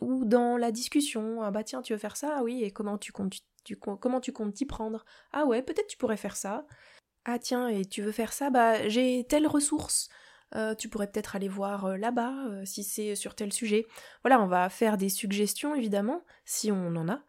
Ou 0.00 0.24
dans 0.24 0.56
la 0.56 0.72
discussion, 0.72 1.42
ah 1.42 1.50
bah 1.50 1.64
tiens, 1.64 1.82
tu 1.82 1.92
veux 1.92 1.98
faire 1.98 2.16
ça, 2.16 2.36
ah 2.38 2.42
oui, 2.42 2.62
et 2.62 2.70
comment 2.70 2.96
tu 2.96 3.12
comptes 3.12 3.42
t'y 3.64 4.64
prendre? 4.64 5.04
Ah 5.32 5.44
ouais, 5.44 5.62
peut-être 5.62 5.88
tu 5.88 5.98
pourrais 5.98 6.16
faire 6.16 6.36
ça. 6.36 6.66
Ah 7.24 7.38
tiens, 7.38 7.68
et 7.68 7.84
tu 7.84 8.00
veux 8.00 8.12
faire 8.12 8.32
ça? 8.32 8.50
Bah 8.50 8.88
j'ai 8.88 9.26
telle 9.28 9.46
ressource. 9.46 10.08
Euh, 10.56 10.74
tu 10.74 10.88
pourrais 10.88 11.10
peut-être 11.10 11.36
aller 11.36 11.48
voir 11.48 11.96
là-bas 11.96 12.64
si 12.64 12.82
c'est 12.82 13.14
sur 13.14 13.34
tel 13.34 13.52
sujet. 13.52 13.86
Voilà, 14.24 14.40
on 14.40 14.46
va 14.46 14.68
faire 14.68 14.96
des 14.96 15.08
suggestions 15.08 15.74
évidemment, 15.74 16.24
si 16.44 16.72
on 16.72 16.96
en 16.96 17.08
a. 17.08 17.22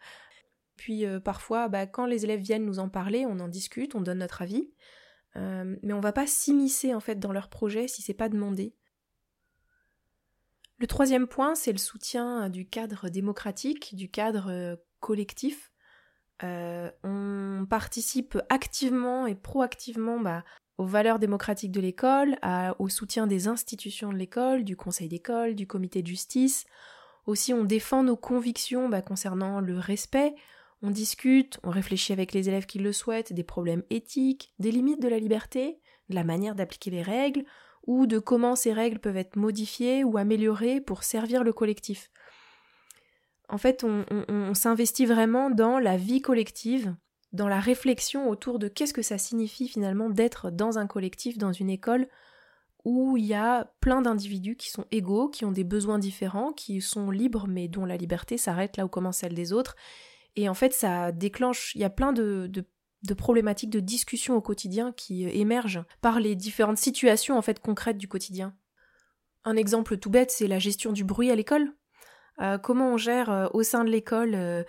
Puis 0.78 1.06
parfois, 1.24 1.68
bah, 1.68 1.86
quand 1.86 2.06
les 2.06 2.24
élèves 2.24 2.40
viennent 2.40 2.66
nous 2.66 2.80
en 2.80 2.90
parler, 2.90 3.26
on 3.28 3.40
en 3.40 3.48
discute, 3.48 3.94
on 3.94 4.02
donne 4.02 4.20
notre 4.20 4.42
avis. 4.42 4.72
Mais 5.36 5.94
on 5.94 6.00
va 6.00 6.12
pas 6.12 6.28
s'immiscer 6.28 6.94
en 6.94 7.00
fait 7.00 7.20
dans 7.20 7.32
leur 7.32 7.50
projet 7.50 7.88
si 7.88 8.02
c'est 8.02 8.14
pas 8.14 8.30
demandé. 8.30 8.74
Le 10.78 10.88
troisième 10.88 11.28
point, 11.28 11.54
c'est 11.56 11.72
le 11.72 11.78
soutien 11.78 12.50
du 12.50 12.68
cadre 12.68 13.10
démocratique, 13.10 13.96
du 13.96 14.10
cadre 14.10 14.78
collectif. 15.00 15.72
Euh, 16.44 16.90
on 17.04 17.68
participe 17.70 18.38
activement 18.50 19.28
et 19.28 19.36
proactivement 19.36 20.20
bah, 20.20 20.44
aux 20.78 20.86
valeurs 20.86 21.20
démocratiques 21.20 21.72
de 21.72 21.82
l'école, 21.82 22.38
au 22.80 22.90
soutien 22.90 23.28
des 23.28 23.48
institutions 23.48 24.12
de 24.12 24.18
l'école, 24.18 24.64
du 24.64 24.76
conseil 24.76 25.08
d'école, 25.08 25.54
du 25.54 25.68
comité 25.68 26.02
de 26.02 26.08
justice. 26.08 26.66
Aussi, 27.28 27.54
on 27.54 27.64
défend 27.64 28.02
nos 28.02 28.18
convictions 28.18 28.90
bah, 28.90 29.04
concernant 29.04 29.60
le 29.60 29.78
respect. 29.78 30.34
On 30.82 30.90
discute, 30.90 31.60
on 31.64 31.70
réfléchit 31.70 32.14
avec 32.14 32.34
les 32.34 32.50
élèves 32.50 32.66
qui 32.66 32.80
le 32.80 32.94
souhaitent 32.94 33.34
des 33.34 33.44
problèmes 33.44 33.84
éthiques, 33.90 34.54
des 34.60 34.72
limites 34.72 35.02
de 35.02 35.08
la 35.08 35.20
liberté, 35.20 35.80
de 36.10 36.16
la 36.16 36.24
manière 36.24 36.56
d'appliquer 36.56 36.92
les 36.92 37.04
règles, 37.04 37.44
ou 37.86 38.08
de 38.08 38.20
comment 38.20 38.56
ces 38.56 38.74
règles 38.74 39.00
peuvent 39.00 39.18
être 39.18 39.36
modifiées 39.36 40.04
ou 40.04 40.18
améliorées 40.18 40.82
pour 40.82 41.04
servir 41.04 41.44
le 41.44 41.54
collectif 41.54 42.10
en 43.52 43.58
fait, 43.58 43.84
on, 43.84 44.54
s'investit 44.54 45.06
vraiment 45.06 45.50
dans 45.50 45.78
la 45.78 45.98
vie 45.98 46.22
collective, 46.22 46.96
dans 47.34 47.50
la 47.50 47.60
réflexion 47.60 48.30
autour 48.30 48.60
de 48.60 48.70
qu'est-ce 48.70 48.94
que 48.94 49.02
ça 49.02 49.18
signifie 49.18 49.68
finalement 49.68 50.10
d'être 50.10 50.52
dans 50.52 50.78
un 50.78 50.88
collectif, 50.88 51.38
dans 51.38 51.52
une 51.52 51.70
école 51.70 52.08
où 52.86 53.18
il 53.18 53.26
y 53.26 53.34
a 53.34 53.72
plein 53.82 54.02
d'individus 54.02 54.56
qui 54.56 54.70
sont 54.70 54.86
égaux, 54.92 55.28
qui 55.28 55.44
ont 55.44 55.52
des 55.52 55.66
besoins 55.66 56.00
différents, 56.00 56.54
qui 56.54 56.80
sont 56.82 57.12
libres, 57.12 57.46
mais 57.48 57.68
dont 57.68 57.86
la 57.86 57.98
liberté 57.98 58.38
s'arrête 58.38 58.78
là 58.78 58.86
où 58.86 58.90
commence 58.90 59.18
celle 59.18 59.36
des 59.36 59.52
autres. 59.52 59.76
Et 60.36 60.50
en 60.50 60.54
fait, 60.54 60.74
ça 60.74 61.12
déclenche, 61.12 61.76
il 61.76 61.82
y 61.82 61.84
a 61.84 61.90
plein 61.90 62.14
de, 62.14 62.50
problématiques 63.18 63.70
de 63.70 63.80
discussion 63.80 64.36
au 64.36 64.42
quotidien 64.42 64.94
qui 64.94 65.24
émergent 65.24 65.84
par 66.02 66.20
les 66.20 66.36
différentes 66.36 66.78
situations 66.78 67.38
en 67.38 67.42
fait 67.42 67.60
concrètes 67.60 67.98
du 67.98 68.08
quotidien. 68.08 68.56
Un 69.44 69.56
exemple 69.56 69.98
tout 69.98 70.10
bête, 70.10 70.32
c'est 70.32 70.48
la 70.48 70.60
gestion 70.60 70.92
du 70.92 71.04
bruit 71.04 71.32
à 71.32 71.36
l'école. 71.36 71.74
Euh, 72.42 72.58
comment 72.58 72.94
on 72.94 72.98
gère 72.98 73.30
euh, 73.30 73.48
au 73.54 73.64
sein 73.64 73.84
de 73.84 73.90
l'école 73.90 74.36
euh, 74.36 74.64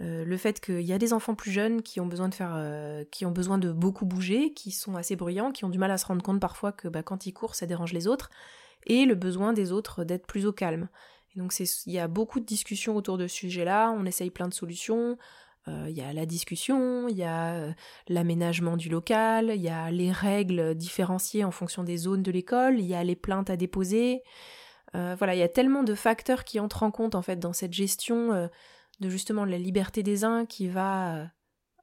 le 0.00 0.36
fait 0.36 0.60
qu'il 0.60 0.82
y 0.82 0.92
a 0.92 0.98
des 0.98 1.12
enfants 1.12 1.34
plus 1.34 1.50
jeunes 1.50 1.82
qui 1.82 1.98
ont 1.98 2.06
besoin 2.06 2.28
de 2.28 2.34
faire, 2.34 2.56
qui 3.10 3.26
ont 3.26 3.32
besoin 3.32 3.58
de 3.58 3.72
beaucoup 3.72 4.06
bouger, 4.06 4.52
qui 4.52 4.70
sont 4.70 4.94
assez 4.94 5.16
bruyants, 5.16 5.50
qui 5.50 5.64
ont 5.64 5.70
du 5.70 5.78
mal 5.78 5.90
à 5.90 5.98
se 5.98 6.06
rendre 6.06 6.22
compte 6.22 6.38
parfois 6.38 6.70
que 6.70 6.86
bah, 6.86 7.02
quand 7.02 7.26
ils 7.26 7.32
courent, 7.32 7.56
ça 7.56 7.66
dérange 7.66 7.92
les 7.92 8.06
autres, 8.06 8.30
et 8.86 9.06
le 9.06 9.16
besoin 9.16 9.52
des 9.52 9.72
autres 9.72 10.04
d'être 10.04 10.24
plus 10.24 10.46
au 10.46 10.52
calme. 10.52 10.88
Donc 11.38 11.58
il 11.58 11.92
y 11.92 11.98
a 11.98 12.08
beaucoup 12.08 12.40
de 12.40 12.44
discussions 12.44 12.96
autour 12.96 13.16
de 13.16 13.26
ce 13.26 13.36
sujet-là. 13.36 13.94
On 13.96 14.04
essaye 14.04 14.30
plein 14.30 14.48
de 14.48 14.54
solutions. 14.54 15.16
Il 15.66 15.90
y 15.90 16.00
a 16.00 16.14
la 16.14 16.24
discussion, 16.24 17.08
il 17.08 17.16
y 17.18 17.24
a 17.24 17.74
l'aménagement 18.08 18.78
du 18.78 18.88
local, 18.88 19.52
il 19.54 19.60
y 19.60 19.68
a 19.68 19.90
les 19.90 20.10
règles 20.10 20.74
différenciées 20.74 21.44
en 21.44 21.50
fonction 21.50 21.84
des 21.84 21.98
zones 21.98 22.22
de 22.22 22.30
l'école, 22.30 22.80
il 22.80 22.86
y 22.86 22.94
a 22.94 23.04
les 23.04 23.16
plaintes 23.16 23.50
à 23.50 23.56
déposer, 23.58 24.22
euh, 24.94 25.14
voilà, 25.18 25.34
il 25.34 25.38
y 25.38 25.42
a 25.42 25.48
tellement 25.48 25.82
de 25.82 25.94
facteurs 25.94 26.44
qui 26.44 26.60
entrent 26.60 26.82
en 26.82 26.90
compte 26.90 27.14
en 27.14 27.22
fait 27.22 27.36
dans 27.36 27.52
cette 27.52 27.72
gestion 27.72 28.32
euh, 28.32 28.48
de 29.00 29.08
justement 29.08 29.44
la 29.44 29.58
liberté 29.58 30.02
des 30.02 30.24
uns 30.24 30.46
qui 30.46 30.68
va 30.68 31.16
euh, 31.16 31.24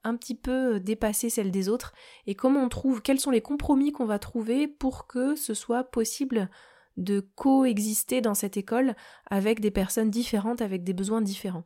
un 0.03 0.15
petit 0.15 0.35
peu 0.35 0.79
dépasser 0.79 1.29
celle 1.29 1.51
des 1.51 1.69
autres 1.69 1.93
et 2.25 2.35
comment 2.35 2.63
on 2.63 2.69
trouve 2.69 3.01
quels 3.01 3.19
sont 3.19 3.31
les 3.31 3.41
compromis 3.41 3.91
qu'on 3.91 4.05
va 4.05 4.19
trouver 4.19 4.67
pour 4.67 5.07
que 5.07 5.35
ce 5.35 5.53
soit 5.53 5.83
possible 5.83 6.49
de 6.97 7.19
coexister 7.19 8.21
dans 8.21 8.33
cette 8.33 8.57
école 8.57 8.95
avec 9.29 9.59
des 9.59 9.71
personnes 9.71 10.09
différentes 10.09 10.61
avec 10.61 10.83
des 10.83 10.93
besoins 10.93 11.21
différents. 11.21 11.65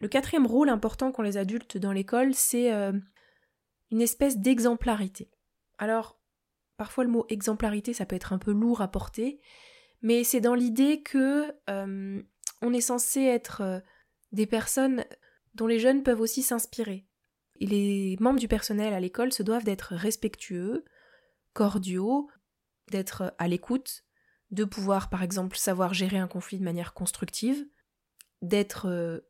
Le 0.00 0.08
quatrième 0.08 0.46
rôle 0.46 0.68
important 0.68 1.10
qu'ont 1.10 1.22
les 1.22 1.36
adultes 1.36 1.76
dans 1.76 1.92
l'école, 1.92 2.32
c'est 2.32 2.70
une 3.90 4.00
espèce 4.00 4.38
d'exemplarité. 4.38 5.28
Alors, 5.78 6.18
Parfois 6.78 7.02
le 7.02 7.10
mot 7.10 7.26
exemplarité, 7.28 7.92
ça 7.92 8.06
peut 8.06 8.14
être 8.14 8.32
un 8.32 8.38
peu 8.38 8.52
lourd 8.52 8.80
à 8.80 8.88
porter, 8.88 9.40
mais 10.00 10.22
c'est 10.22 10.40
dans 10.40 10.54
l'idée 10.54 11.02
que 11.02 11.52
euh, 11.68 12.22
on 12.62 12.72
est 12.72 12.80
censé 12.80 13.22
être 13.22 13.62
euh, 13.62 13.80
des 14.30 14.46
personnes 14.46 15.04
dont 15.54 15.66
les 15.66 15.80
jeunes 15.80 16.04
peuvent 16.04 16.20
aussi 16.20 16.40
s'inspirer. 16.40 17.04
Les 17.60 18.16
membres 18.20 18.38
du 18.38 18.46
personnel 18.46 18.94
à 18.94 19.00
l'école 19.00 19.32
se 19.32 19.42
doivent 19.42 19.64
d'être 19.64 19.96
respectueux, 19.96 20.84
cordiaux, 21.52 22.28
d'être 22.90 23.34
à 23.38 23.48
l'écoute, 23.48 24.04
de 24.50 24.64
pouvoir 24.64 25.10
par 25.10 25.22
exemple 25.22 25.56
savoir 25.56 25.94
gérer 25.94 26.18
un 26.18 26.28
conflit 26.28 26.58
de 26.58 26.64
manière 26.64 26.94
constructive, 26.94 27.66
d'être 28.42 28.88
euh, 28.88 29.20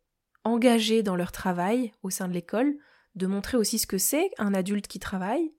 engagés 0.44 1.02
dans 1.02 1.16
leur 1.16 1.32
travail 1.32 1.92
au 2.02 2.10
sein 2.10 2.28
de 2.28 2.32
l'école, 2.32 2.76
de 3.14 3.26
montrer 3.26 3.56
aussi 3.56 3.78
ce 3.78 3.86
que 3.86 3.98
c'est 3.98 4.30
un 4.38 4.54
adulte 4.54 4.86
qui 4.86 4.98
travaille, 4.98 5.52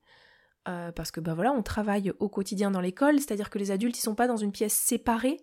euh, 0.68 0.92
parce 0.92 1.10
que 1.10 1.20
ben 1.20 1.34
voilà, 1.34 1.52
on 1.52 1.62
travaille 1.62 2.12
au 2.18 2.28
quotidien 2.28 2.70
dans 2.70 2.80
l'école, 2.80 3.18
c'est-à-dire 3.18 3.50
que 3.50 3.58
les 3.58 3.70
adultes 3.70 3.98
ils 3.98 4.02
sont 4.02 4.14
pas 4.14 4.26
dans 4.26 4.36
une 4.36 4.52
pièce 4.52 4.74
séparée. 4.74 5.38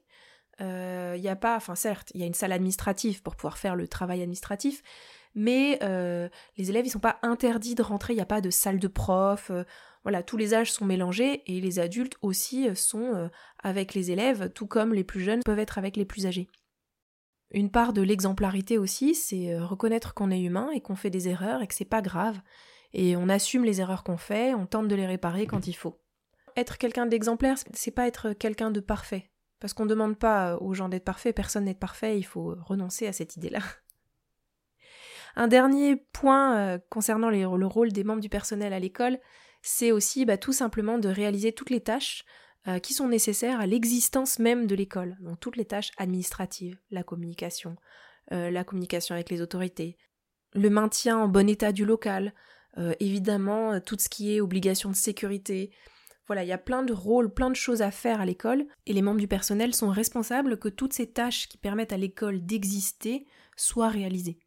Il 0.59 0.65
euh, 0.65 1.17
n'y 1.17 1.29
a 1.29 1.35
pas, 1.35 1.55
enfin 1.55 1.75
certes, 1.75 2.11
il 2.13 2.21
y 2.21 2.23
a 2.23 2.27
une 2.27 2.33
salle 2.33 2.51
administrative 2.51 3.21
pour 3.21 3.35
pouvoir 3.35 3.57
faire 3.57 3.75
le 3.75 3.87
travail 3.87 4.21
administratif, 4.21 4.81
mais 5.35 5.77
euh, 5.83 6.29
les 6.57 6.69
élèves 6.69 6.85
ils 6.85 6.89
sont 6.89 6.99
pas 6.99 7.19
interdits 7.21 7.75
de 7.75 7.83
rentrer. 7.83 8.13
Il 8.13 8.17
n'y 8.17 8.21
a 8.21 8.25
pas 8.25 8.41
de 8.41 8.49
salle 8.49 8.79
de 8.79 8.87
prof. 8.87 9.51
voilà, 10.03 10.23
tous 10.23 10.37
les 10.37 10.53
âges 10.53 10.71
sont 10.71 10.85
mélangés 10.85 11.43
et 11.45 11.61
les 11.61 11.79
adultes 11.79 12.15
aussi 12.21 12.75
sont 12.75 13.29
avec 13.61 13.93
les 13.93 14.11
élèves, 14.11 14.51
tout 14.53 14.67
comme 14.67 14.93
les 14.93 15.03
plus 15.03 15.21
jeunes 15.21 15.41
peuvent 15.45 15.59
être 15.59 15.77
avec 15.77 15.95
les 15.95 16.05
plus 16.05 16.25
âgés. 16.25 16.47
Une 17.51 17.71
part 17.71 17.93
de 17.93 18.01
l'exemplarité 18.01 18.77
aussi, 18.77 19.15
c'est 19.15 19.57
reconnaître 19.57 20.13
qu'on 20.13 20.31
est 20.31 20.41
humain 20.41 20.69
et 20.73 20.81
qu'on 20.81 20.95
fait 20.95 21.09
des 21.09 21.29
erreurs 21.29 21.61
et 21.61 21.67
que 21.67 21.75
c'est 21.75 21.85
pas 21.85 22.01
grave 22.01 22.41
et 22.93 23.15
on 23.15 23.29
assume 23.29 23.63
les 23.63 23.81
erreurs 23.81 24.03
qu'on 24.03 24.17
fait, 24.17 24.53
on 24.53 24.65
tente 24.65 24.87
de 24.87 24.95
les 24.95 25.05
réparer 25.05 25.45
quand 25.45 25.67
il 25.67 25.75
faut. 25.75 25.99
Être 26.55 26.77
quelqu'un 26.77 27.05
d'exemplaire, 27.05 27.57
c'est 27.73 27.91
pas 27.91 28.07
être 28.07 28.33
quelqu'un 28.33 28.71
de 28.71 28.79
parfait. 28.79 29.29
Parce 29.59 29.73
qu'on 29.73 29.85
ne 29.85 29.89
demande 29.89 30.17
pas 30.17 30.57
aux 30.57 30.73
gens 30.73 30.89
d'être 30.89 31.03
parfaits, 31.03 31.35
personne 31.35 31.65
n'est 31.65 31.73
parfait, 31.73 32.17
il 32.17 32.23
faut 32.23 32.55
renoncer 32.61 33.07
à 33.07 33.13
cette 33.13 33.35
idée-là. 33.35 33.59
Un 35.35 35.47
dernier 35.47 35.95
point 36.13 36.57
euh, 36.57 36.79
concernant 36.89 37.29
le 37.29 37.65
rôle 37.65 37.91
des 37.91 38.03
membres 38.03 38.21
du 38.21 38.29
personnel 38.29 38.73
à 38.73 38.79
l'école, 38.79 39.19
c'est 39.61 39.91
aussi 39.91 40.25
bah, 40.25 40.37
tout 40.37 40.53
simplement 40.53 40.97
de 40.97 41.09
réaliser 41.09 41.51
toutes 41.51 41.69
les 41.69 41.81
tâches 41.81 42.25
euh, 42.67 42.79
qui 42.79 42.93
sont 42.93 43.07
nécessaires 43.07 43.59
à 43.59 43.67
l'existence 43.67 44.39
même 44.39 44.67
de 44.67 44.75
l'école. 44.75 45.17
Donc 45.21 45.39
toutes 45.39 45.57
les 45.57 45.65
tâches 45.65 45.91
administratives, 45.97 46.79
la 46.91 47.03
communication, 47.03 47.75
euh, 48.31 48.51
la 48.51 48.63
communication 48.63 49.15
avec 49.15 49.29
les 49.29 49.41
autorités, 49.41 49.97
le 50.53 50.69
maintien 50.69 51.17
en 51.17 51.27
bon 51.27 51.47
état 51.49 51.71
du 51.71 51.85
local, 51.85 52.33
euh, 52.77 52.93
évidemment, 52.99 53.73
euh, 53.73 53.79
tout 53.79 53.95
ce 53.97 54.09
qui 54.09 54.35
est 54.35 54.41
obligation 54.41 54.89
de 54.89 54.95
sécurité. 54.95 55.71
Voilà, 56.27 56.43
il 56.43 56.47
y 56.47 56.53
a 56.53 56.57
plein 56.57 56.83
de 56.83 56.93
rôles, 56.93 57.33
plein 57.33 57.49
de 57.49 57.55
choses 57.55 57.81
à 57.81 57.89
faire 57.89 58.21
à 58.21 58.25
l'école, 58.25 58.67
et 58.85 58.93
les 58.93 59.01
membres 59.01 59.19
du 59.19 59.27
personnel 59.27 59.73
sont 59.73 59.89
responsables 59.89 60.59
que 60.59 60.69
toutes 60.69 60.93
ces 60.93 61.11
tâches 61.11 61.47
qui 61.47 61.57
permettent 61.57 61.93
à 61.93 61.97
l'école 61.97 62.45
d'exister 62.45 63.25
soient 63.55 63.89
réalisées. 63.89 64.39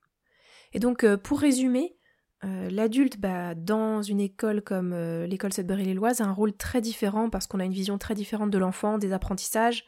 Et 0.72 0.78
donc, 0.78 1.04
euh, 1.04 1.16
pour 1.16 1.40
résumer, 1.40 1.96
l'adulte, 2.42 3.18
bah, 3.18 3.54
dans 3.54 4.00
une 4.00 4.20
école 4.20 4.62
comme 4.62 4.94
l'école 5.24 5.52
Sudbury-les-Loise, 5.52 6.22
a 6.22 6.24
un 6.24 6.32
rôle 6.32 6.56
très 6.56 6.80
différent 6.80 7.28
parce 7.28 7.46
qu'on 7.46 7.60
a 7.60 7.64
une 7.64 7.72
vision 7.72 7.98
très 7.98 8.14
différente 8.14 8.50
de 8.50 8.56
l'enfant, 8.56 8.96
des 8.96 9.12
apprentissages, 9.12 9.84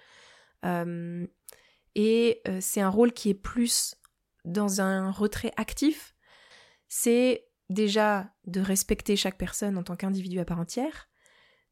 et 1.94 2.42
c'est 2.60 2.80
un 2.80 2.88
rôle 2.90 3.12
qui 3.12 3.30
est 3.30 3.34
plus 3.34 3.94
dans 4.44 4.80
un 4.80 5.10
retrait 5.10 5.52
actif. 5.56 6.14
C'est 6.88 7.46
déjà 7.70 8.30
de 8.46 8.60
respecter 8.60 9.16
chaque 9.16 9.38
personne 9.38 9.78
en 9.78 9.82
tant 9.82 9.96
qu'individu 9.96 10.38
à 10.38 10.44
part 10.44 10.60
entière, 10.60 11.08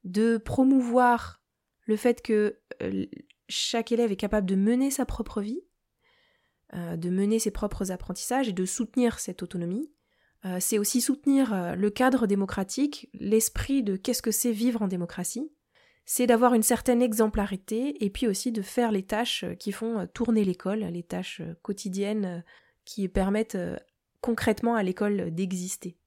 de 0.05 0.39
promouvoir 0.39 1.43
le 1.87 1.97
fait 1.97 2.23
que 2.23 2.61
euh, 2.83 3.07
chaque 3.49 3.93
élève 3.93 4.13
est 4.13 4.17
capable 4.17 4.49
de 4.49 4.55
mener 4.55 4.91
sa 4.91 5.05
propre 5.05 5.41
vie, 5.41 5.61
euh, 6.75 6.97
de 6.97 7.11
mener 7.11 7.39
ses 7.39 7.51
propres 7.51 7.91
apprentissages 7.91 8.49
et 8.49 8.53
de 8.53 8.65
soutenir 8.65 9.19
cette 9.19 9.43
autonomie. 9.43 9.91
Euh, 10.45 10.59
c'est 10.61 10.79
aussi 10.79 11.01
soutenir 11.01 11.77
le 11.77 11.91
cadre 11.91 12.27
démocratique, 12.27 13.11
l'esprit 13.13 13.83
de 13.83 13.97
qu'est-ce 13.97 14.23
que 14.23 14.31
c'est 14.31 14.53
vivre 14.53 14.83
en 14.83 14.89
démocratie. 14.89 15.53
C'est 16.07 16.27
d'avoir 16.27 16.55
une 16.55 16.63
certaine 16.63 17.03
exemplarité 17.03 18.03
et 18.05 18.11
puis 18.11 18.27
aussi 18.27 18.51
de 18.51 18.63
faire 18.63 18.91
les 18.91 19.05
tâches 19.05 19.45
qui 19.59 19.71
font 19.71 20.09
tourner 20.13 20.45
l'école, 20.45 20.81
les 20.81 21.03
tâches 21.03 21.43
quotidiennes 21.63 22.43
qui 22.85 23.07
permettent 23.09 23.59
concrètement 24.21 24.75
à 24.75 24.83
l'école 24.83 25.31
d'exister. 25.31 25.99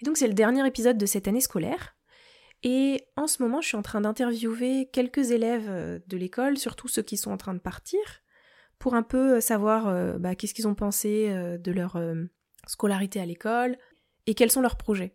Et 0.00 0.04
donc 0.04 0.16
c'est 0.16 0.28
le 0.28 0.34
dernier 0.34 0.66
épisode 0.66 0.96
de 0.96 1.06
cette 1.06 1.28
année 1.28 1.40
scolaire. 1.40 1.96
Et 2.64 3.06
en 3.16 3.26
ce 3.26 3.42
moment, 3.42 3.60
je 3.60 3.68
suis 3.68 3.76
en 3.76 3.82
train 3.82 4.00
d'interviewer 4.00 4.88
quelques 4.90 5.30
élèves 5.30 5.68
euh, 5.68 6.00
de 6.06 6.16
l'école, 6.16 6.56
surtout 6.56 6.88
ceux 6.88 7.02
qui 7.02 7.18
sont 7.18 7.30
en 7.30 7.36
train 7.36 7.52
de 7.52 7.60
partir, 7.60 8.00
pour 8.78 8.94
un 8.94 9.02
peu 9.02 9.36
euh, 9.36 9.40
savoir 9.40 9.86
euh, 9.86 10.16
bah, 10.18 10.34
qu'est-ce 10.34 10.54
qu'ils 10.54 10.66
ont 10.66 10.74
pensé 10.74 11.28
de 11.58 11.72
leur 11.72 12.02
scolarité 12.66 13.20
à 13.20 13.26
l'école 13.26 13.76
et 14.26 14.34
quels 14.34 14.50
sont 14.50 14.62
leurs 14.62 14.78
projets. 14.78 15.14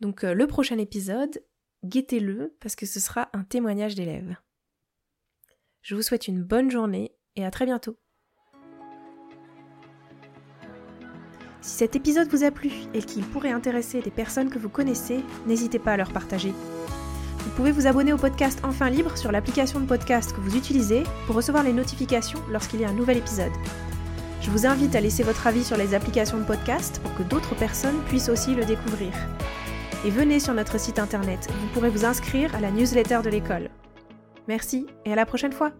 Donc 0.00 0.22
le 0.22 0.46
prochain 0.46 0.78
épisode, 0.78 1.42
guettez-le 1.84 2.54
parce 2.60 2.76
que 2.76 2.86
ce 2.86 3.00
sera 3.00 3.30
un 3.32 3.42
témoignage 3.42 3.94
d'élèves. 3.94 4.36
Je 5.80 5.94
vous 5.94 6.02
souhaite 6.02 6.28
une 6.28 6.44
bonne 6.44 6.70
journée 6.70 7.16
et 7.34 7.44
à 7.44 7.50
très 7.50 7.64
bientôt. 7.64 7.98
Si 11.60 11.76
cet 11.76 11.96
épisode 11.96 12.28
vous 12.28 12.44
a 12.44 12.50
plu 12.50 12.70
et 12.94 13.02
qu'il 13.02 13.24
pourrait 13.24 13.50
intéresser 13.50 14.00
des 14.00 14.10
personnes 14.10 14.50
que 14.50 14.58
vous 14.58 14.68
connaissez, 14.68 15.24
n'hésitez 15.46 15.78
pas 15.78 15.92
à 15.92 15.96
leur 15.96 16.12
partager. 16.12 16.52
Vous 17.38 17.50
pouvez 17.56 17.72
vous 17.72 17.86
abonner 17.86 18.12
au 18.12 18.16
podcast 18.16 18.60
Enfin 18.62 18.90
Libre 18.90 19.16
sur 19.16 19.32
l'application 19.32 19.80
de 19.80 19.86
podcast 19.86 20.32
que 20.32 20.40
vous 20.40 20.56
utilisez 20.56 21.02
pour 21.26 21.36
recevoir 21.36 21.64
les 21.64 21.72
notifications 21.72 22.40
lorsqu'il 22.50 22.80
y 22.80 22.84
a 22.84 22.88
un 22.88 22.92
nouvel 22.92 23.16
épisode. 23.16 23.52
Je 24.40 24.50
vous 24.50 24.66
invite 24.66 24.94
à 24.94 25.00
laisser 25.00 25.24
votre 25.24 25.46
avis 25.46 25.64
sur 25.64 25.76
les 25.76 25.94
applications 25.94 26.38
de 26.38 26.44
podcast 26.44 27.00
pour 27.02 27.14
que 27.16 27.22
d'autres 27.22 27.56
personnes 27.56 28.00
puissent 28.06 28.28
aussi 28.28 28.54
le 28.54 28.64
découvrir. 28.64 29.12
Et 30.04 30.10
venez 30.10 30.38
sur 30.38 30.54
notre 30.54 30.78
site 30.78 30.98
internet, 30.98 31.48
vous 31.60 31.66
pourrez 31.68 31.90
vous 31.90 32.04
inscrire 32.04 32.54
à 32.54 32.60
la 32.60 32.70
newsletter 32.70 33.20
de 33.24 33.30
l'école. 33.30 33.68
Merci 34.46 34.86
et 35.04 35.12
à 35.12 35.16
la 35.16 35.26
prochaine 35.26 35.52
fois 35.52 35.72